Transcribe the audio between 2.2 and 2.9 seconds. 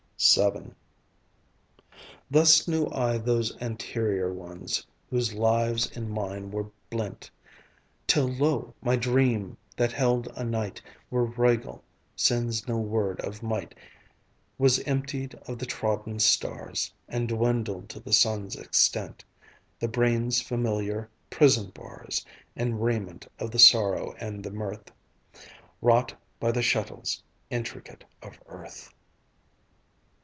Thus knew